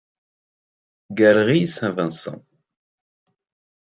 [1.19, 2.43] Galerie St Vincent.